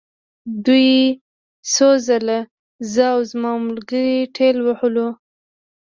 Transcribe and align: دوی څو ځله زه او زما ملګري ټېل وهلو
دوی 0.65 0.89
څو 1.73 1.89
ځله 2.07 2.39
زه 2.93 3.03
او 3.13 3.19
زما 3.31 3.51
ملګري 3.65 4.15
ټېل 4.35 4.57
وهلو 4.63 5.07